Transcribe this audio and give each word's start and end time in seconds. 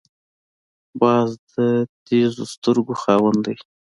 باز 1.01 1.29
د 1.53 1.55
تېزو 2.07 2.43
سترګو 2.53 2.93
خاوند 3.01 3.39
دی 3.45 3.55